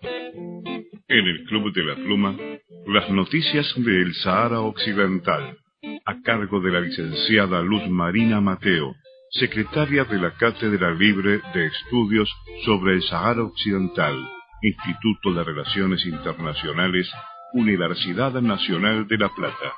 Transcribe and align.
En 0.00 1.26
el 1.26 1.44
Club 1.44 1.72
de 1.72 1.82
la 1.82 1.94
Pluma, 1.96 2.36
las 2.86 3.10
noticias 3.10 3.66
del 3.76 4.14
Sahara 4.14 4.60
Occidental, 4.60 5.58
a 6.04 6.22
cargo 6.22 6.60
de 6.60 6.70
la 6.70 6.80
licenciada 6.80 7.62
Luz 7.62 7.88
Marina 7.88 8.40
Mateo, 8.40 8.94
secretaria 9.30 10.04
de 10.04 10.18
la 10.18 10.34
Cátedra 10.36 10.92
Libre 10.94 11.40
de 11.52 11.66
Estudios 11.66 12.32
sobre 12.64 12.94
el 12.94 13.02
Sahara 13.02 13.42
Occidental, 13.42 14.16
Instituto 14.62 15.34
de 15.34 15.44
Relaciones 15.44 16.04
Internacionales, 16.06 17.10
Universidad 17.54 18.32
Nacional 18.40 19.06
de 19.08 19.18
La 19.18 19.28
Plata. 19.30 19.74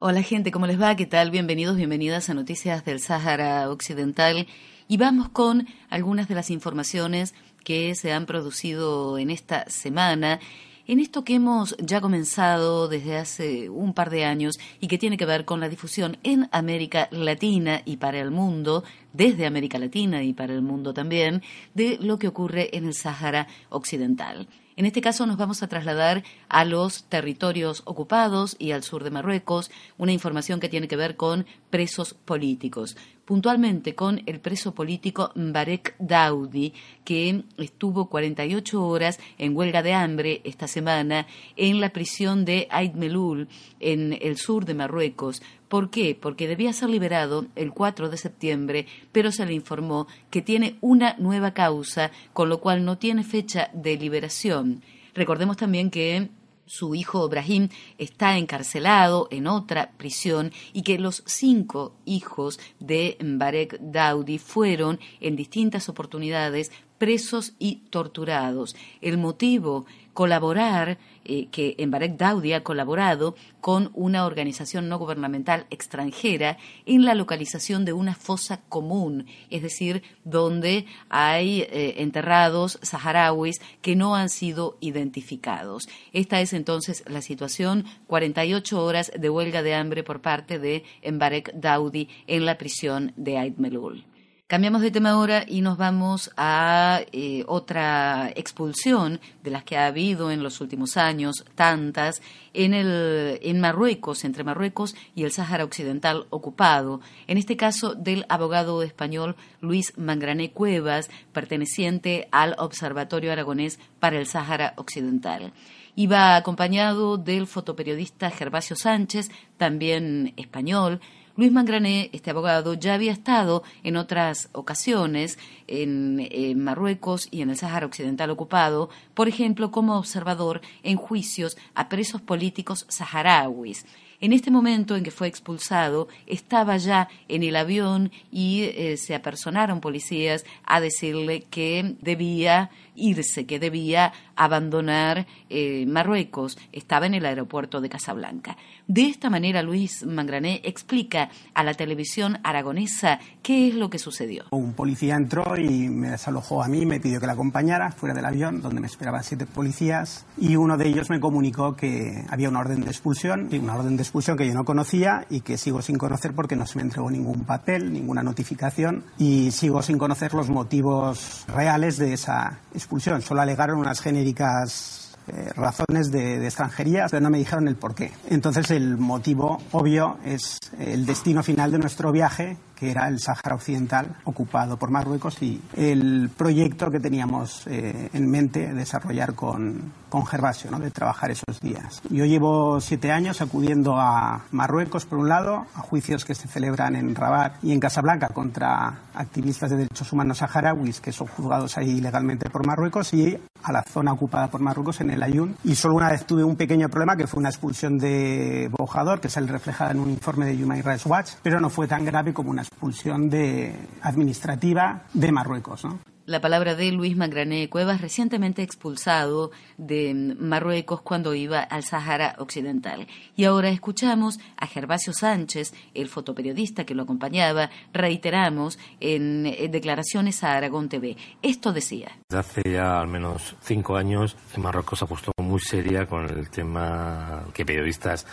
Hola 0.00 0.22
gente, 0.22 0.52
¿cómo 0.52 0.68
les 0.68 0.80
va? 0.80 0.94
¿Qué 0.94 1.06
tal? 1.06 1.32
Bienvenidos, 1.32 1.76
bienvenidas 1.76 2.30
a 2.30 2.34
Noticias 2.34 2.84
del 2.84 3.00
Sáhara 3.00 3.68
Occidental. 3.68 4.46
Y 4.86 4.96
vamos 4.96 5.28
con 5.28 5.66
algunas 5.90 6.28
de 6.28 6.36
las 6.36 6.50
informaciones 6.50 7.34
que 7.64 7.96
se 7.96 8.12
han 8.12 8.24
producido 8.24 9.18
en 9.18 9.30
esta 9.30 9.68
semana 9.68 10.38
en 10.86 11.00
esto 11.00 11.24
que 11.24 11.34
hemos 11.34 11.76
ya 11.78 12.00
comenzado 12.00 12.86
desde 12.86 13.18
hace 13.18 13.68
un 13.68 13.92
par 13.92 14.08
de 14.08 14.24
años 14.24 14.60
y 14.80 14.86
que 14.86 14.98
tiene 14.98 15.16
que 15.16 15.26
ver 15.26 15.44
con 15.44 15.58
la 15.58 15.68
difusión 15.68 16.16
en 16.22 16.48
América 16.52 17.08
Latina 17.10 17.82
y 17.84 17.96
para 17.96 18.20
el 18.20 18.30
mundo, 18.30 18.84
desde 19.12 19.46
América 19.46 19.80
Latina 19.80 20.22
y 20.22 20.32
para 20.32 20.54
el 20.54 20.62
mundo 20.62 20.94
también, 20.94 21.42
de 21.74 21.98
lo 22.00 22.20
que 22.20 22.28
ocurre 22.28 22.74
en 22.76 22.86
el 22.86 22.94
Sáhara 22.94 23.48
Occidental. 23.68 24.48
En 24.78 24.86
este 24.86 25.00
caso 25.00 25.26
nos 25.26 25.38
vamos 25.38 25.64
a 25.64 25.66
trasladar 25.66 26.22
a 26.48 26.64
los 26.64 27.02
territorios 27.02 27.82
ocupados 27.84 28.54
y 28.60 28.70
al 28.70 28.84
sur 28.84 29.02
de 29.02 29.10
Marruecos, 29.10 29.72
una 29.96 30.12
información 30.12 30.60
que 30.60 30.68
tiene 30.68 30.86
que 30.86 30.94
ver 30.94 31.16
con 31.16 31.46
presos 31.68 32.14
políticos, 32.14 32.96
puntualmente 33.28 33.94
con 33.94 34.22
el 34.24 34.40
preso 34.40 34.72
político 34.72 35.32
Mbarek 35.34 35.96
Daudi, 35.98 36.72
que 37.04 37.44
estuvo 37.58 38.08
48 38.08 38.82
horas 38.82 39.20
en 39.36 39.54
huelga 39.54 39.82
de 39.82 39.92
hambre 39.92 40.40
esta 40.44 40.66
semana 40.66 41.26
en 41.54 41.78
la 41.78 41.90
prisión 41.90 42.46
de 42.46 42.66
Aid 42.70 42.94
Melul, 42.94 43.46
en 43.80 44.16
el 44.22 44.38
sur 44.38 44.64
de 44.64 44.72
Marruecos, 44.72 45.42
¿Por 45.68 45.90
qué? 45.90 46.16
Porque 46.18 46.48
debía 46.48 46.72
ser 46.72 46.88
liberado 46.88 47.44
el 47.54 47.72
4 47.72 48.08
de 48.08 48.16
septiembre, 48.16 48.86
pero 49.12 49.30
se 49.30 49.44
le 49.44 49.52
informó 49.52 50.06
que 50.30 50.40
tiene 50.40 50.78
una 50.80 51.14
nueva 51.18 51.52
causa, 51.52 52.10
con 52.32 52.48
lo 52.48 52.60
cual 52.60 52.86
no 52.86 52.96
tiene 52.96 53.22
fecha 53.22 53.68
de 53.74 53.98
liberación. 53.98 54.80
Recordemos 55.12 55.58
también 55.58 55.90
que 55.90 56.30
su 56.68 56.94
hijo 56.94 57.26
Ibrahim 57.26 57.68
está 57.98 58.36
encarcelado 58.38 59.28
en 59.30 59.46
otra 59.46 59.90
prisión 59.96 60.52
y 60.72 60.82
que 60.82 60.98
los 60.98 61.22
cinco 61.26 61.94
hijos 62.04 62.60
de 62.78 63.16
Mbarek 63.20 63.78
Daudi 63.80 64.38
fueron 64.38 65.00
en 65.20 65.34
distintas 65.34 65.88
oportunidades 65.88 66.70
presos 66.98 67.54
y 67.58 67.76
torturados. 67.90 68.76
El 69.00 69.18
motivo, 69.18 69.86
colaborar, 70.12 70.98
eh, 71.24 71.46
que 71.52 71.76
en 71.78 71.90
Barek 71.90 72.16
Daudi 72.16 72.54
ha 72.54 72.64
colaborado 72.64 73.36
con 73.60 73.90
una 73.94 74.26
organización 74.26 74.88
no 74.88 74.98
gubernamental 74.98 75.66
extranjera 75.70 76.58
en 76.86 77.04
la 77.04 77.14
localización 77.14 77.84
de 77.84 77.92
una 77.92 78.14
fosa 78.14 78.62
común, 78.68 79.26
es 79.50 79.62
decir, 79.62 80.02
donde 80.24 80.86
hay 81.08 81.60
eh, 81.60 81.94
enterrados 81.98 82.78
saharauis 82.82 83.60
que 83.82 83.94
no 83.94 84.16
han 84.16 84.28
sido 84.28 84.76
identificados. 84.80 85.88
Esta 86.12 86.40
es 86.40 86.52
entonces 86.52 87.04
la 87.06 87.22
situación, 87.22 87.84
48 88.06 88.82
horas 88.82 89.12
de 89.16 89.30
huelga 89.30 89.62
de 89.62 89.74
hambre 89.74 90.02
por 90.02 90.20
parte 90.20 90.58
de 90.58 90.82
Mbarek 91.08 91.52
Daudi 91.52 92.08
en 92.26 92.44
la 92.44 92.58
prisión 92.58 93.12
de 93.16 93.38
Ait 93.38 93.56
Melul. 93.58 94.04
Cambiamos 94.48 94.80
de 94.80 94.90
tema 94.90 95.10
ahora 95.10 95.44
y 95.46 95.60
nos 95.60 95.76
vamos 95.76 96.30
a 96.38 97.02
eh, 97.12 97.44
otra 97.48 98.32
expulsión 98.34 99.20
de 99.42 99.50
las 99.50 99.62
que 99.62 99.76
ha 99.76 99.84
habido 99.84 100.30
en 100.30 100.42
los 100.42 100.62
últimos 100.62 100.96
años, 100.96 101.44
tantas, 101.54 102.22
en, 102.54 102.72
el, 102.72 103.40
en 103.42 103.60
Marruecos, 103.60 104.24
entre 104.24 104.44
Marruecos 104.44 104.96
y 105.14 105.24
el 105.24 105.32
Sáhara 105.32 105.64
Occidental 105.64 106.26
ocupado. 106.30 107.02
En 107.26 107.36
este 107.36 107.58
caso 107.58 107.94
del 107.94 108.24
abogado 108.30 108.82
español 108.82 109.36
Luis 109.60 109.92
Mangrané 109.98 110.50
Cuevas, 110.50 111.10
perteneciente 111.34 112.26
al 112.32 112.54
Observatorio 112.56 113.32
Aragonés 113.32 113.78
para 114.00 114.18
el 114.18 114.26
Sáhara 114.26 114.72
Occidental. 114.78 115.52
Iba 115.94 116.36
acompañado 116.36 117.18
del 117.18 117.46
fotoperiodista 117.46 118.30
Gervasio 118.30 118.76
Sánchez, 118.76 119.30
también 119.58 120.32
español, 120.38 121.00
Luis 121.38 121.52
Mangrané, 121.52 122.10
este 122.12 122.30
abogado, 122.30 122.74
ya 122.74 122.94
había 122.94 123.12
estado 123.12 123.62
en 123.84 123.96
otras 123.96 124.48
ocasiones 124.50 125.38
en, 125.68 126.58
Marruecos 126.62 127.28
y 127.30 127.42
en 127.42 127.50
el 127.50 127.56
Sáhara 127.56 127.86
Occidental 127.86 128.30
ocupado, 128.30 128.90
por 129.14 129.28
ejemplo, 129.28 129.70
como 129.70 129.98
observador 129.98 130.60
en 130.82 130.96
juicios 130.96 131.56
a 131.74 131.88
presos 131.88 132.20
políticos 132.20 132.86
saharauis. 132.88 133.84
En 134.20 134.32
este 134.32 134.50
momento 134.50 134.96
en 134.96 135.04
que 135.04 135.12
fue 135.12 135.28
expulsado, 135.28 136.08
estaba 136.26 136.76
ya 136.76 137.08
en 137.28 137.44
el 137.44 137.54
avión 137.54 138.10
y 138.32 138.62
eh, 138.64 138.96
se 138.96 139.14
apersonaron 139.14 139.80
policías 139.80 140.44
a 140.64 140.80
decirle 140.80 141.42
que 141.42 141.94
debía 142.00 142.70
irse, 142.96 143.46
que 143.46 143.60
debía 143.60 144.12
abandonar 144.34 145.26
eh, 145.50 145.86
Marruecos. 145.86 146.58
Estaba 146.72 147.06
en 147.06 147.14
el 147.14 147.26
aeropuerto 147.26 147.80
de 147.80 147.88
Casablanca. 147.88 148.56
De 148.88 149.06
esta 149.06 149.30
manera, 149.30 149.62
Luis 149.62 150.04
Mangrané 150.04 150.62
explica 150.64 151.30
a 151.54 151.62
la 151.62 151.74
televisión 151.74 152.40
aragonesa 152.42 153.20
qué 153.42 153.68
es 153.68 153.74
lo 153.74 153.88
que 153.88 154.00
sucedió. 154.00 154.46
Un 154.50 154.74
policía 154.74 155.14
entró 155.14 155.54
y 155.58 155.88
me 155.88 156.10
desalojó 156.10 156.62
a 156.62 156.68
mí, 156.68 156.86
me 156.86 157.00
pidió 157.00 157.20
que 157.20 157.26
la 157.26 157.32
acompañara 157.32 157.90
fuera 157.92 158.14
del 158.14 158.24
avión, 158.24 158.60
donde 158.60 158.80
me 158.80 158.86
esperaban 158.86 159.22
siete 159.22 159.46
policías, 159.46 160.24
y 160.36 160.56
uno 160.56 160.76
de 160.76 160.88
ellos 160.88 161.10
me 161.10 161.20
comunicó 161.20 161.76
que 161.76 162.24
había 162.28 162.48
una 162.48 162.60
orden 162.60 162.80
de 162.82 162.90
expulsión, 162.90 163.48
una 163.60 163.76
orden 163.76 163.96
de 163.96 164.02
expulsión 164.02 164.36
que 164.36 164.46
yo 164.46 164.54
no 164.54 164.64
conocía 164.64 165.26
y 165.30 165.40
que 165.40 165.58
sigo 165.58 165.82
sin 165.82 165.98
conocer 165.98 166.32
porque 166.34 166.56
no 166.56 166.66
se 166.66 166.76
me 166.76 166.82
entregó 166.82 167.10
ningún 167.10 167.44
papel, 167.44 167.92
ninguna 167.92 168.22
notificación, 168.22 169.04
y 169.18 169.50
sigo 169.50 169.82
sin 169.82 169.98
conocer 169.98 170.34
los 170.34 170.48
motivos 170.50 171.44
reales 171.48 171.96
de 171.98 172.12
esa 172.12 172.60
expulsión. 172.74 173.22
Solo 173.22 173.40
alegaron 173.40 173.78
unas 173.78 174.00
genéricas 174.00 175.08
eh, 175.28 175.50
razones 175.54 176.10
de, 176.10 176.38
de, 176.38 176.46
extranjería, 176.46 177.06
pero 177.10 177.20
no 177.20 177.28
me 177.28 177.38
dijeron 177.38 177.68
el 177.68 177.76
por 177.76 177.94
qué. 177.94 178.12
Entonces 178.30 178.70
el 178.70 178.96
motivo 178.96 179.60
obvio 179.72 180.16
es 180.24 180.58
el 180.78 181.04
destino 181.04 181.42
final 181.42 181.70
de 181.70 181.78
nuestro 181.78 182.12
viaje, 182.12 182.56
que 182.78 182.90
era 182.90 183.08
el 183.08 183.18
Sáhara 183.18 183.56
Occidental, 183.56 184.16
ocupado 184.24 184.76
por 184.76 184.90
Marruecos, 184.90 185.42
y 185.42 185.60
el 185.76 186.30
proyecto 186.36 186.90
que 186.90 187.00
teníamos 187.00 187.66
eh, 187.66 188.10
en 188.12 188.30
mente 188.30 188.72
desarrollar 188.72 189.34
con, 189.34 189.92
con 190.08 190.24
Gervasio, 190.24 190.70
¿no? 190.70 190.78
de 190.78 190.90
trabajar 190.90 191.30
esos 191.30 191.60
días. 191.60 192.00
Yo 192.08 192.24
llevo 192.24 192.80
siete 192.80 193.10
años 193.10 193.40
acudiendo 193.40 193.96
a 193.98 194.44
Marruecos, 194.52 195.06
por 195.06 195.18
un 195.18 195.28
lado, 195.28 195.66
a 195.74 195.80
juicios 195.80 196.24
que 196.24 196.34
se 196.34 196.46
celebran 196.46 196.94
en 196.94 197.14
Rabat 197.14 197.62
y 197.64 197.72
en 197.72 197.80
Casablanca 197.80 198.28
contra 198.28 199.00
activistas 199.14 199.70
de 199.70 199.78
derechos 199.78 200.12
humanos 200.12 200.38
saharauis 200.38 201.00
que 201.00 201.10
son 201.10 201.26
juzgados 201.26 201.76
ahí 201.78 201.98
ilegalmente 201.98 202.48
por 202.48 202.66
Marruecos, 202.66 203.12
y 203.12 203.36
a 203.64 203.72
la 203.72 203.82
zona 203.82 204.12
ocupada 204.12 204.48
por 204.48 204.60
Marruecos 204.60 205.00
en 205.00 205.10
el 205.10 205.22
Ayun. 205.22 205.56
Y 205.64 205.74
solo 205.74 205.96
una 205.96 206.10
vez 206.10 206.24
tuve 206.24 206.44
un 206.44 206.56
pequeño 206.56 206.88
problema, 206.88 207.16
que 207.16 207.26
fue 207.26 207.40
una 207.40 207.48
expulsión 207.48 207.98
de 207.98 208.70
Bojador, 208.70 209.20
que 209.20 209.28
sale 209.28 209.50
reflejada 209.50 209.90
en 209.90 210.00
un 210.00 210.10
informe 210.10 210.46
de 210.46 210.62
Human 210.62 210.82
Rights 210.82 211.06
Watch, 211.06 211.32
pero 211.42 211.60
no 211.60 211.70
fue 211.70 211.88
tan 211.88 212.04
grave 212.04 212.32
como 212.32 212.50
una 212.50 212.62
expulsión 212.70 213.28
de, 213.28 213.74
administrativa 214.02 215.02
de 215.12 215.32
Marruecos. 215.32 215.84
¿no? 215.84 215.98
La 216.28 216.42
palabra 216.42 216.74
de 216.74 216.92
Luis 216.92 217.16
Magrané 217.16 217.70
Cuevas, 217.70 218.02
recientemente 218.02 218.62
expulsado 218.62 219.50
de 219.78 220.12
Marruecos 220.38 221.00
cuando 221.00 221.34
iba 221.34 221.60
al 221.60 221.84
Sahara 221.84 222.36
Occidental. 222.38 223.06
Y 223.34 223.44
ahora 223.44 223.70
escuchamos 223.70 224.38
a 224.58 224.66
Gervasio 224.66 225.14
Sánchez, 225.14 225.72
el 225.94 226.08
fotoperiodista 226.08 226.84
que 226.84 226.94
lo 226.94 227.04
acompañaba, 227.04 227.70
reiteramos 227.94 228.78
en, 229.00 229.44
declaraciones 229.70 230.44
a 230.44 230.54
Aragón 230.54 230.90
TV. 230.90 231.16
Esto 231.40 231.72
decía. 231.72 232.12
Desde 232.28 232.40
hace 232.40 232.62
ya 232.72 233.00
al 233.00 233.08
menos 233.08 233.56
cinco 233.62 233.96
años, 233.96 234.36
Marruecos 234.58 235.02
ha 235.02 235.06
puesto 235.06 235.32
muy 235.40 235.60
seria 235.60 236.04
con 236.04 236.28
el 236.28 236.50
tema 236.50 237.44
que 237.54 237.64
periodistas 237.64 238.26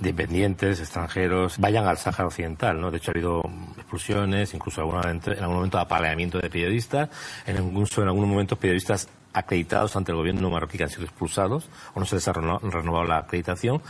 dependientes, 0.00 0.80
extranjeros, 0.80 1.58
vayan 1.58 1.86
al 1.86 1.98
Sáhara 1.98 2.26
Occidental, 2.26 2.80
¿no? 2.80 2.90
De 2.90 2.98
hecho, 2.98 3.10
ha 3.10 3.14
habido 3.14 3.42
expulsiones, 3.76 4.54
incluso 4.54 4.82
en 4.82 5.42
algún 5.42 5.56
momento 5.56 5.78
apaleamiento 5.78 6.38
de 6.38 6.50
periodistas, 6.50 7.08
en 7.46 7.56
incluso 7.56 8.02
en 8.02 8.08
algunos 8.08 8.30
momentos 8.30 8.58
periodistas 8.58 9.08
acreditados 9.32 9.94
ante 9.94 10.10
el 10.10 10.16
gobierno 10.16 10.50
marroquí 10.50 10.78
que 10.78 10.84
han 10.84 10.90
sido 10.90 11.04
expulsados 11.04 11.68
o 11.94 12.00
no 12.00 12.06
se 12.06 12.16
les 12.16 12.26
ha 12.26 12.32
renovado 12.32 13.04
la 13.04 13.18
acreditación. 13.18 13.82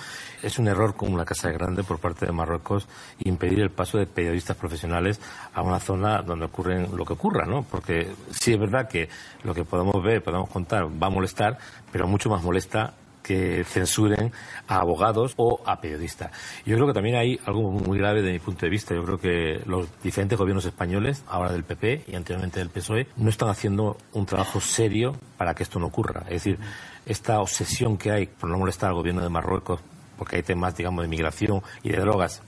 Es 0.42 0.58
un 0.58 0.68
error 0.68 0.96
como 0.96 1.14
una 1.14 1.24
casa 1.24 1.50
grande 1.50 1.84
por 1.84 1.98
parte 1.98 2.26
de 2.26 2.32
Marruecos 2.32 2.88
impedir 3.20 3.60
el 3.60 3.70
paso 3.70 3.98
de 3.98 4.06
periodistas 4.06 4.56
profesionales 4.56 5.20
a 5.54 5.62
una 5.62 5.78
zona 5.78 6.22
donde 6.22 6.46
ocurre 6.46 6.86
lo 6.88 7.04
que 7.04 7.14
ocurra, 7.14 7.46
¿no? 7.46 7.62
Porque 7.62 8.12
sí 8.30 8.52
es 8.52 8.58
verdad 8.58 8.88
que 8.88 9.08
lo 9.44 9.54
que 9.54 9.64
podemos 9.64 10.02
ver, 10.02 10.22
podemos 10.22 10.50
contar, 10.50 10.84
va 10.84 11.06
a 11.06 11.10
molestar, 11.10 11.58
pero 11.92 12.06
mucho 12.06 12.28
más 12.28 12.42
molesta 12.42 12.94
que 13.28 13.62
censuren 13.62 14.32
a 14.66 14.76
abogados 14.76 15.34
o 15.36 15.60
a 15.66 15.82
periodistas. 15.82 16.32
Yo 16.64 16.76
creo 16.76 16.86
que 16.86 16.94
también 16.94 17.16
hay 17.16 17.38
algo 17.44 17.70
muy 17.70 17.98
grave 17.98 18.22
desde 18.22 18.32
mi 18.32 18.38
punto 18.38 18.64
de 18.64 18.70
vista. 18.70 18.94
Yo 18.94 19.04
creo 19.04 19.18
que 19.18 19.60
los 19.66 19.86
diferentes 20.02 20.38
gobiernos 20.38 20.64
españoles, 20.64 21.22
ahora 21.28 21.52
del 21.52 21.62
PP 21.62 22.04
y 22.08 22.16
anteriormente 22.16 22.58
del 22.58 22.70
PSOE, 22.70 23.08
no 23.16 23.28
están 23.28 23.50
haciendo 23.50 23.98
un 24.14 24.24
trabajo 24.24 24.62
serio 24.62 25.14
para 25.36 25.52
que 25.52 25.62
esto 25.62 25.78
no 25.78 25.88
ocurra. 25.88 26.22
Es 26.22 26.42
decir, 26.42 26.58
esta 27.04 27.40
obsesión 27.40 27.98
que 27.98 28.12
hay 28.12 28.26
por 28.26 28.48
no 28.48 28.56
molestar 28.56 28.88
al 28.88 28.96
gobierno 28.96 29.20
de 29.20 29.28
Marruecos 29.28 29.80
porque 30.16 30.36
hay 30.36 30.42
temas, 30.42 30.74
digamos, 30.74 31.02
de 31.02 31.08
migración 31.08 31.62
y 31.82 31.90
de 31.90 31.98
drogas 31.98 32.42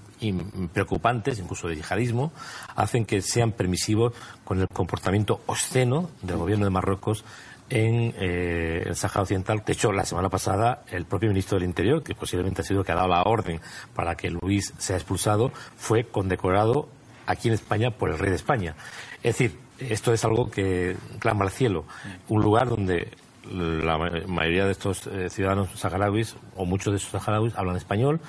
preocupantes, 0.72 1.38
incluso 1.38 1.68
de 1.68 1.76
yihadismo, 1.76 2.32
hacen 2.74 3.04
que 3.04 3.22
sean 3.22 3.52
permisivos 3.52 4.12
con 4.44 4.60
el 4.60 4.68
comportamiento 4.68 5.40
obsceno 5.46 6.10
del 6.22 6.36
gobierno 6.36 6.64
de 6.64 6.70
Marruecos 6.70 7.24
en 7.70 8.14
eh, 8.18 8.82
el 8.84 8.96
Sáhara 8.96 9.22
Occidental. 9.22 9.62
De 9.64 9.72
hecho, 9.72 9.92
la 9.92 10.04
semana 10.04 10.28
pasada, 10.28 10.82
el 10.90 11.06
propio 11.06 11.28
ministro 11.28 11.58
del 11.58 11.68
Interior, 11.68 12.02
que 12.02 12.14
posiblemente 12.14 12.62
ha 12.62 12.64
sido 12.64 12.80
el 12.80 12.86
que 12.86 12.92
ha 12.92 12.96
dado 12.96 13.08
la 13.08 13.22
orden 13.22 13.60
para 13.94 14.16
que 14.16 14.30
Luis 14.30 14.74
sea 14.78 14.96
expulsado, 14.96 15.52
fue 15.76 16.04
condecorado 16.04 16.88
aquí 17.26 17.48
en 17.48 17.54
España 17.54 17.92
por 17.92 18.10
el 18.10 18.18
rey 18.18 18.30
de 18.30 18.36
España. 18.36 18.74
Es 19.22 19.38
decir, 19.38 19.58
esto 19.78 20.12
es 20.12 20.24
algo 20.24 20.50
que 20.50 20.96
clama 21.20 21.44
al 21.44 21.50
cielo. 21.50 21.84
Un 22.28 22.42
lugar 22.42 22.68
donde 22.68 23.08
la 23.50 23.98
mayoría 24.26 24.66
de 24.66 24.72
estos 24.72 25.06
eh, 25.06 25.30
ciudadanos 25.30 25.70
saharauis, 25.74 26.36
o 26.56 26.64
muchos 26.64 26.92
de 26.92 26.98
esos 26.98 27.10
saharauis, 27.10 27.56
hablan 27.56 27.76
español. 27.76 28.20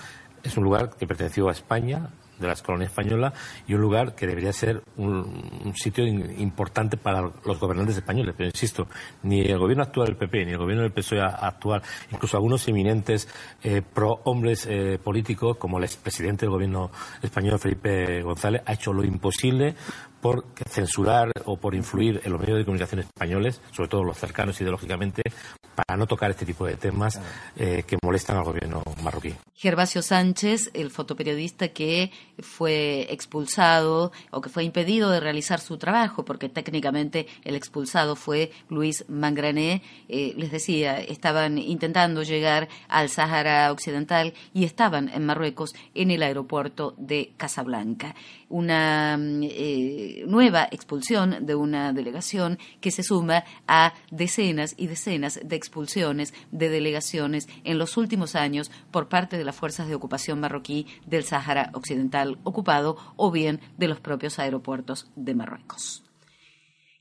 Es 0.44 0.58
un 0.58 0.64
lugar 0.64 0.92
que 0.98 1.08
perteneció 1.08 1.50
a 1.50 1.52
España, 1.52 2.10
de 2.42 2.48
las 2.48 2.62
colonias 2.62 2.90
españolas 2.90 3.34
y 3.68 3.74
un 3.74 3.82
lugar 3.82 4.16
que 4.16 4.28
debería 4.28 4.52
ser 4.52 4.82
un, 4.98 5.74
sitio 5.76 6.06
importante 6.06 6.98
para 6.98 7.22
los 7.22 7.60
gobernantes 7.60 7.96
españoles. 7.96 8.34
Pero 8.38 8.50
insisto, 8.50 8.88
ni 9.24 9.42
el 9.42 9.58
gobierno 9.58 9.84
actual 9.84 10.08
del 10.08 10.18
PP, 10.18 10.46
ni 10.46 10.52
el 10.52 10.58
gobierno 10.58 10.84
del 10.84 10.92
PSOE 10.92 11.22
actual, 11.22 11.82
incluso 12.12 12.36
algunos 12.36 12.68
eminentes 12.68 13.30
eh, 13.64 13.82
pro 13.82 14.20
hombres 14.26 14.68
eh, 14.70 15.00
políticos, 15.02 15.58
como 15.58 15.78
el 15.78 15.86
expresidente 15.86 16.46
del 16.46 16.52
gobierno 16.52 16.92
español, 17.22 17.60
Felipe 17.60 18.22
González, 18.24 18.64
ha 18.66 18.74
hecho 18.74 18.92
lo 18.92 19.04
imposible 19.04 19.76
por 20.22 20.46
censurar 20.70 21.32
o 21.46 21.58
por 21.58 21.76
influir 21.76 22.22
en 22.24 22.32
los 22.32 22.40
medios 22.40 22.60
de 22.60 22.66
comunicación 22.66 23.02
españoles, 23.02 23.62
sobre 23.72 23.90
todo 23.90 24.04
los 24.04 24.18
cercanos 24.18 24.60
ideológicamente, 24.62 25.24
para 25.76 25.98
no 25.98 26.06
tocar 26.06 26.32
este 26.32 26.46
tipo 26.46 26.66
de 26.66 26.76
temas 26.76 27.20
eh, 27.56 27.84
que 27.88 27.98
molestan 28.04 28.38
al 28.38 28.44
gobierno 28.44 28.84
marroquí. 29.04 29.34
Gervasio 29.56 30.02
Sánchez, 30.02 30.72
el 30.74 30.92
fotoperiodista 30.92 31.70
que 31.70 32.12
fue 32.40 33.08
expulsado 33.10 34.12
o 34.32 34.42
que 34.42 34.50
fue 34.50 34.64
impedido 34.64 35.10
de 35.12 35.20
realizar 35.20 35.60
su 35.60 35.78
trabajo, 35.78 36.26
porque 36.26 36.50
técnicamente 36.50 37.28
el 37.44 37.56
expulsado 37.56 38.16
fue 38.16 38.52
Luis 38.70 39.06
Mangrané, 39.08 39.82
eh, 40.10 40.34
les 40.38 40.52
decía, 40.52 41.00
estaban 41.00 41.58
intentando 41.58 42.24
llegar 42.24 42.70
al 42.88 43.10
Sáhara 43.10 43.72
Occidental 43.72 44.34
y 44.54 44.66
estaban 44.66 45.10
en 45.10 45.26
Marruecos 45.26 45.74
en 45.94 46.12
el 46.12 46.24
aeropuerto 46.24 46.94
de 46.98 47.32
Casablanca. 47.38 48.16
Una 48.52 49.18
mm, 49.18 49.44
eh, 49.44 50.24
nueva 50.28 50.68
expulsión 50.70 51.46
de 51.46 51.56
una 51.56 51.94
delegación 51.94 52.60
que 52.82 52.92
se 52.92 53.02
suma 53.02 53.44
a 53.68 53.94
decenas 54.12 54.76
y 54.78 54.88
decenas 54.88 55.40
de 55.44 55.56
expulsiones 55.56 56.34
de 56.52 56.70
delegaciones 56.70 57.48
en 57.64 57.78
los 57.78 57.98
últimos 57.98 58.36
años 58.36 58.70
por 58.92 59.08
parte 59.08 59.38
de 59.38 59.46
las 59.46 59.56
fuerzas 59.56 59.88
de 59.88 59.96
ocupación 59.96 60.40
marroquí 60.40 60.86
del 61.06 61.24
Sáhara 61.24 61.72
Occidental 61.74 62.38
ocupado 62.44 62.98
o 63.16 63.32
bien 63.32 63.62
de 63.78 63.88
los 63.88 64.00
propios 64.00 64.38
aeropuertos 64.38 65.10
de 65.16 65.34
Marruecos. 65.34 66.11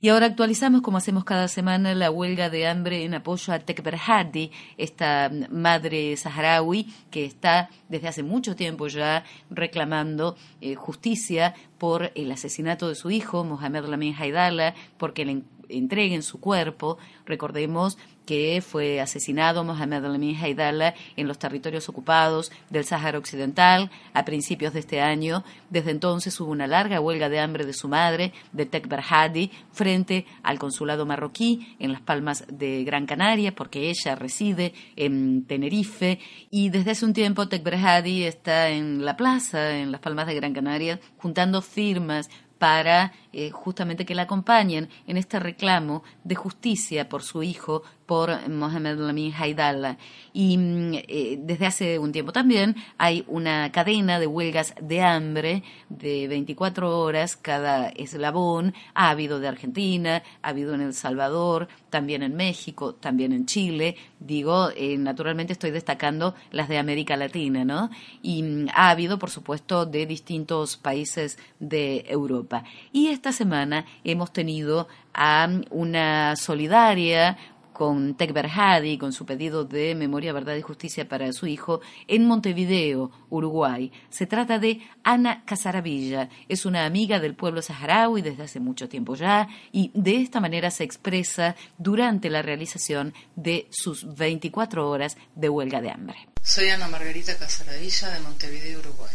Y 0.02 0.08
ahora 0.08 0.24
actualizamos, 0.24 0.80
como 0.80 0.96
hacemos 0.96 1.24
cada 1.24 1.46
semana, 1.46 1.94
la 1.94 2.10
huelga 2.10 2.48
de 2.48 2.66
hambre 2.66 3.04
en 3.04 3.12
apoyo 3.12 3.52
a 3.52 3.58
Tekber 3.58 3.96
Hadi, 3.96 4.50
esta 4.78 5.30
madre 5.50 6.16
saharaui 6.16 6.86
que 7.10 7.26
está 7.26 7.68
desde 7.90 8.08
hace 8.08 8.22
mucho 8.22 8.56
tiempo 8.56 8.88
ya 8.88 9.24
reclamando 9.50 10.36
eh, 10.62 10.74
justicia 10.74 11.54
por 11.76 12.12
el 12.14 12.32
asesinato 12.32 12.88
de 12.88 12.94
su 12.94 13.10
hijo, 13.10 13.44
Mohamed 13.44 13.84
Lamin 13.84 14.14
Haidala, 14.18 14.74
porque 14.96 15.26
le 15.26 15.42
entreguen 15.68 16.22
su 16.22 16.40
cuerpo. 16.40 16.96
Recordemos 17.26 17.98
que 18.30 18.62
fue 18.64 19.00
asesinado 19.00 19.64
Mohamed 19.64 20.04
al-Amin 20.04 20.36
Haidala 20.36 20.94
en 21.16 21.26
los 21.26 21.40
territorios 21.40 21.88
ocupados 21.88 22.52
del 22.68 22.84
Sáhara 22.84 23.18
Occidental 23.18 23.90
a 24.14 24.24
principios 24.24 24.72
de 24.72 24.78
este 24.78 25.00
año. 25.00 25.42
Desde 25.68 25.90
entonces 25.90 26.38
hubo 26.38 26.52
una 26.52 26.68
larga 26.68 27.00
huelga 27.00 27.28
de 27.28 27.40
hambre 27.40 27.66
de 27.66 27.72
su 27.72 27.88
madre, 27.88 28.32
de 28.52 28.66
Tek 28.66 28.86
Berhadi, 28.86 29.50
frente 29.72 30.26
al 30.44 30.60
consulado 30.60 31.06
marroquí 31.06 31.74
en 31.80 31.90
Las 31.90 32.02
Palmas 32.02 32.44
de 32.46 32.84
Gran 32.84 33.04
Canaria, 33.04 33.52
porque 33.52 33.90
ella 33.90 34.14
reside 34.14 34.74
en 34.94 35.44
Tenerife 35.46 36.20
y 36.52 36.68
desde 36.68 36.92
hace 36.92 37.06
un 37.06 37.14
tiempo 37.14 37.48
Tek 37.48 37.64
Berhadi 37.64 38.22
está 38.22 38.68
en 38.68 39.04
la 39.04 39.16
plaza, 39.16 39.76
en 39.76 39.90
Las 39.90 40.00
Palmas 40.00 40.28
de 40.28 40.36
Gran 40.36 40.54
Canaria, 40.54 41.00
juntando 41.16 41.62
firmas 41.62 42.30
para 42.60 43.14
eh, 43.32 43.50
justamente 43.50 44.04
que 44.04 44.14
la 44.14 44.22
acompañen 44.22 44.90
en 45.06 45.16
este 45.16 45.40
reclamo 45.40 46.04
de 46.24 46.34
justicia 46.34 47.08
por 47.08 47.22
su 47.22 47.42
hijo, 47.42 47.82
por 48.10 48.48
Mohamed 48.48 48.98
Lamin 48.98 49.32
Haidallah. 49.32 49.96
Y 50.32 50.58
mm, 50.58 50.94
eh, 51.06 51.38
desde 51.40 51.66
hace 51.66 51.96
un 52.00 52.10
tiempo 52.10 52.32
también 52.32 52.74
hay 52.98 53.22
una 53.28 53.70
cadena 53.70 54.18
de 54.18 54.26
huelgas 54.26 54.74
de 54.82 55.00
hambre 55.00 55.62
de 55.88 56.26
24 56.26 56.98
horas 56.98 57.36
cada 57.36 57.90
eslabón. 57.90 58.74
Ha 58.94 59.10
habido 59.10 59.38
de 59.38 59.46
Argentina, 59.46 60.24
ha 60.42 60.48
habido 60.48 60.74
en 60.74 60.80
El 60.80 60.92
Salvador, 60.92 61.68
también 61.88 62.24
en 62.24 62.34
México, 62.34 62.96
también 62.96 63.32
en 63.32 63.46
Chile. 63.46 63.94
Digo, 64.18 64.70
eh, 64.74 64.96
naturalmente 64.98 65.52
estoy 65.52 65.70
destacando 65.70 66.34
las 66.50 66.68
de 66.68 66.78
América 66.78 67.16
Latina, 67.16 67.64
¿no? 67.64 67.90
Y 68.22 68.42
mm, 68.42 68.70
ha 68.74 68.90
habido, 68.90 69.20
por 69.20 69.30
supuesto, 69.30 69.86
de 69.86 70.04
distintos 70.04 70.76
países 70.76 71.38
de 71.60 72.06
Europa. 72.08 72.64
Y 72.92 73.06
esta 73.06 73.30
semana 73.30 73.84
hemos 74.02 74.32
tenido 74.32 74.88
a 75.14 75.48
una 75.70 76.36
solidaria 76.36 77.36
con 77.80 78.14
Tek 78.14 78.34
Berhadi, 78.34 78.98
con 78.98 79.14
su 79.14 79.24
pedido 79.24 79.64
de 79.64 79.94
memoria, 79.94 80.34
verdad 80.34 80.54
y 80.54 80.60
justicia 80.60 81.08
para 81.08 81.32
su 81.32 81.46
hijo, 81.46 81.80
en 82.08 82.26
Montevideo, 82.26 83.10
Uruguay. 83.30 83.90
Se 84.10 84.26
trata 84.26 84.58
de 84.58 84.82
Ana 85.02 85.46
Casaravilla. 85.46 86.28
Es 86.46 86.66
una 86.66 86.84
amiga 86.84 87.20
del 87.20 87.34
pueblo 87.34 87.62
saharaui 87.62 88.20
desde 88.20 88.42
hace 88.42 88.60
mucho 88.60 88.90
tiempo 88.90 89.14
ya 89.14 89.48
y 89.72 89.90
de 89.94 90.20
esta 90.20 90.40
manera 90.40 90.70
se 90.70 90.84
expresa 90.84 91.56
durante 91.78 92.28
la 92.28 92.42
realización 92.42 93.14
de 93.34 93.66
sus 93.70 94.14
24 94.14 94.86
horas 94.86 95.16
de 95.34 95.48
huelga 95.48 95.80
de 95.80 95.90
hambre. 95.90 96.28
Soy 96.42 96.68
Ana 96.68 96.86
Margarita 96.86 97.38
Casaravilla 97.38 98.10
de 98.10 98.20
Montevideo, 98.20 98.80
Uruguay. 98.80 99.14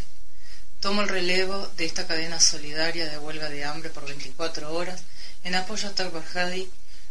Tomo 0.80 1.02
el 1.02 1.08
relevo 1.08 1.68
de 1.76 1.84
esta 1.84 2.08
cadena 2.08 2.40
solidaria 2.40 3.08
de 3.08 3.18
huelga 3.18 3.48
de 3.48 3.64
hambre 3.64 3.90
por 3.90 4.06
24 4.06 4.74
horas 4.74 5.04
en 5.44 5.54
apoyo 5.54 5.88
a 5.88 5.92
Takbar 5.92 6.24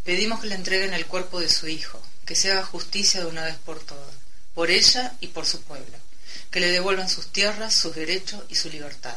Pedimos 0.06 0.38
que 0.38 0.46
le 0.46 0.54
entreguen 0.54 0.94
el 0.94 1.06
cuerpo 1.06 1.40
de 1.40 1.48
su 1.48 1.66
hijo, 1.66 2.00
que 2.24 2.36
se 2.36 2.52
haga 2.52 2.62
justicia 2.62 3.18
de 3.20 3.26
una 3.26 3.44
vez 3.44 3.56
por 3.56 3.80
todas, 3.80 4.14
por 4.54 4.70
ella 4.70 5.12
y 5.20 5.26
por 5.26 5.46
su 5.46 5.60
pueblo, 5.62 5.98
que 6.52 6.60
le 6.60 6.70
devuelvan 6.70 7.08
sus 7.08 7.32
tierras, 7.32 7.74
sus 7.74 7.96
derechos 7.96 8.44
y 8.48 8.54
su 8.54 8.70
libertad. 8.70 9.16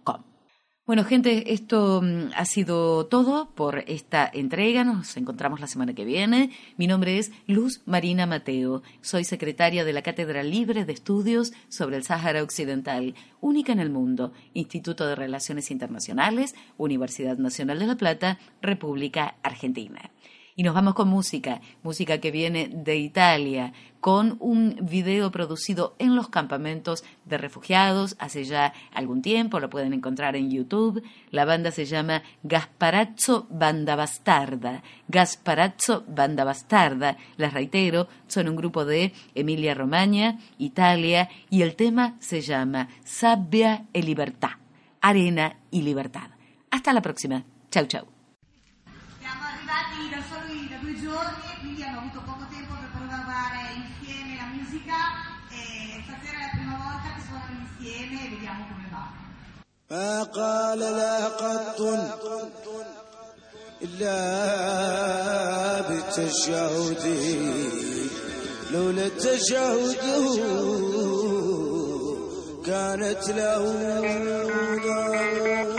Bueno, 0.85 1.05
gente, 1.05 1.53
esto 1.53 2.01
mm, 2.03 2.31
ha 2.35 2.43
sido 2.43 3.05
todo 3.05 3.49
por 3.55 3.85
esta 3.87 4.29
entrega. 4.33 4.83
Nos 4.83 5.15
encontramos 5.15 5.61
la 5.61 5.67
semana 5.67 5.93
que 5.93 6.03
viene. 6.03 6.51
Mi 6.75 6.87
nombre 6.87 7.17
es 7.17 7.31
Luz 7.47 7.79
Marina 7.85 8.25
Mateo. 8.25 8.83
Soy 8.99 9.23
secretaria 9.23 9.85
de 9.85 9.93
la 9.93 10.01
Cátedra 10.01 10.43
Libre 10.43 10.83
de 10.83 10.91
Estudios 10.91 11.53
sobre 11.69 11.95
el 11.95 12.03
Sáhara 12.03 12.43
Occidental, 12.43 13.15
única 13.39 13.71
en 13.71 13.79
el 13.79 13.91
mundo, 13.91 14.33
Instituto 14.53 15.07
de 15.07 15.15
Relaciones 15.15 15.71
Internacionales, 15.71 16.53
Universidad 16.75 17.37
Nacional 17.37 17.79
de 17.79 17.87
La 17.87 17.95
Plata, 17.95 18.37
República 18.61 19.35
Argentina. 19.41 20.11
Y 20.55 20.63
nos 20.63 20.75
vamos 20.75 20.93
con 20.93 21.07
música, 21.07 21.61
música 21.81 22.19
que 22.19 22.29
viene 22.29 22.69
de 22.71 22.97
Italia, 22.97 23.73
con 23.99 24.35
un 24.39 24.77
video 24.81 25.31
producido 25.31 25.95
en 25.97 26.15
los 26.15 26.27
campamentos 26.27 27.03
de 27.25 27.37
refugiados 27.37 28.17
hace 28.19 28.43
ya 28.43 28.73
algún 28.93 29.21
tiempo, 29.21 29.59
lo 29.59 29.69
pueden 29.69 29.93
encontrar 29.93 30.35
en 30.35 30.51
YouTube. 30.51 31.01
La 31.31 31.45
banda 31.45 31.71
se 31.71 31.85
llama 31.85 32.21
Gasparazzo 32.43 33.47
Banda 33.49 33.95
Bastarda. 33.95 34.83
Gasparazzo 35.07 36.03
Banda 36.07 36.43
Bastarda, 36.43 37.17
les 37.37 37.53
reitero, 37.53 38.07
son 38.27 38.49
un 38.49 38.55
grupo 38.55 38.85
de 38.85 39.13
Emilia 39.33 39.73
Romagna, 39.73 40.37
Italia, 40.57 41.29
y 41.49 41.61
el 41.61 41.75
tema 41.75 42.15
se 42.19 42.41
llama 42.41 42.89
Sabbia 43.03 43.85
e 43.93 44.03
Libertà, 44.03 44.59
Arena 45.01 45.57
y 45.71 45.81
Libertad. 45.81 46.29
Hasta 46.69 46.93
la 46.93 47.01
próxima. 47.01 47.43
Chau, 47.71 47.85
chau. 47.85 48.12
musica 54.93 55.01
e 55.49 56.03
stasera 56.05 56.37
è 56.37 56.41
la 56.41 56.49
prima 56.51 56.77
volta 56.77 57.07
che 57.15 57.21
suonano 57.27 57.57
insieme 57.65 58.25
e 58.25 58.29
vediamo 58.29 58.65
come 58.69 58.87
va. 58.91 59.05
ما 59.89 60.23
قال 60.23 60.79
لا 60.79 61.27
قط 61.27 61.81
إلا 63.81 64.21
بالتشهد 65.87 67.05
لولا 68.71 69.05
التشهد 69.05 69.95
كانت 72.65 73.29
له 73.29 73.63
ضرورة 74.83 75.72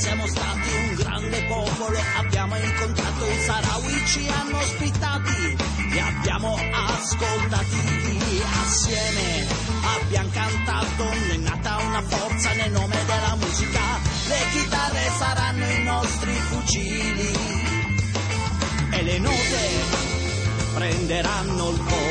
siamo 0.00 0.26
stati 0.26 0.70
un 0.88 0.94
grande 0.94 1.44
popolo, 1.44 1.98
abbiamo 2.16 2.56
incontrato 2.56 3.26
i 3.26 3.38
Sarawi, 3.40 4.06
ci 4.06 4.28
hanno 4.28 4.56
ospitati, 4.56 5.56
li 5.90 6.00
abbiamo 6.00 6.56
ascoltati 6.56 8.20
assieme, 8.62 9.46
abbiamo 10.00 10.30
cantato, 10.32 11.04
è 11.04 11.36
nata 11.36 11.76
una 11.76 12.02
forza 12.02 12.52
nel 12.54 12.72
nome 12.72 12.96
della 13.04 13.36
musica, 13.36 13.80
le 14.28 14.38
chitarre 14.52 15.10
saranno 15.18 15.68
i 15.68 15.82
nostri 15.82 16.32
fucili 16.32 17.32
e 18.90 19.02
le 19.02 19.18
note 19.18 19.68
prenderanno 20.74 21.70
il 21.70 21.76
colpo. 21.76 22.09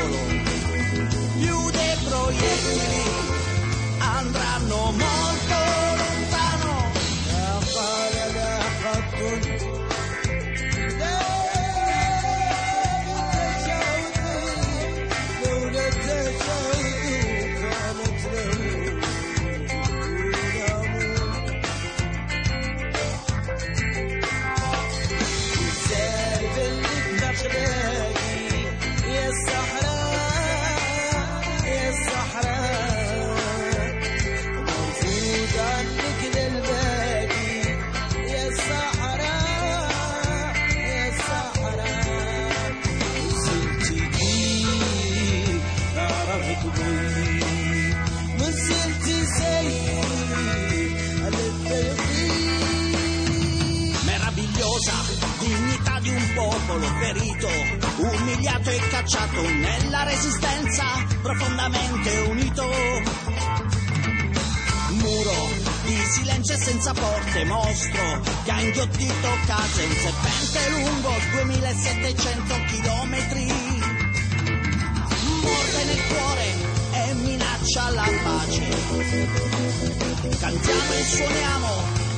silenzio 66.10 66.54
e 66.54 66.58
senza 66.58 66.92
porte, 66.92 67.44
mostro 67.44 68.20
che 68.44 68.50
ha 68.50 68.60
inghiottito 68.60 69.28
case, 69.46 69.84
un 69.84 69.94
serpente 69.94 70.70
lungo 70.70 71.12
2700 71.32 72.54
chilometri. 72.66 73.46
Morde 75.42 75.84
nel 75.84 76.02
cuore 76.08 76.54
e 76.92 77.14
minaccia 77.14 77.90
la 77.90 78.08
pace. 78.24 78.68
Cantiamo 80.40 80.92
e 80.92 81.04
suoniamo 81.04 81.68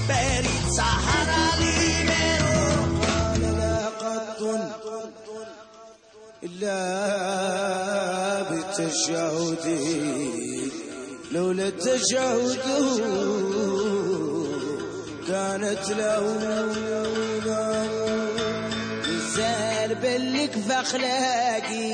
per 0.06 0.44
il 0.44 0.70
Sahara 0.70 1.56
libero. 1.58 2.52
إلا 6.42 6.82
بالتشهد 8.50 9.66
لولا 11.32 11.68
التشهد 11.68 12.60
كانت 15.28 15.88
له 15.90 16.22
نزال 19.08 19.94
بلك 19.94 20.52
فخلاقي 20.68 21.90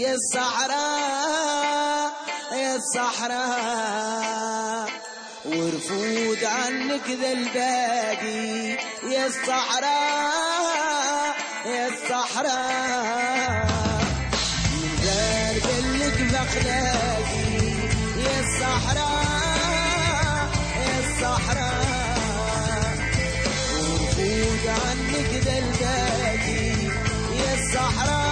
يا 0.00 0.14
الصحراء 0.14 2.12
يا 2.52 2.76
الصحراء. 2.76 4.10
ورفود 5.46 6.44
عنك 6.44 7.10
ذا 7.22 7.32
الباقي 7.32 8.78
يا 9.12 9.26
الصحراء 9.26 10.50
يا 11.66 11.88
الصحراء. 11.88 13.66
نزال 14.72 15.56
بلك 15.60 16.18
فخلاقي 16.32 17.69
الصحراء 18.60 20.50
الصحراء. 20.98 21.78
وفوت 23.92 24.66
عنك 24.68 25.30
دلباتي 25.44 26.88
يا 27.38 27.54
الصحراء. 27.54 28.29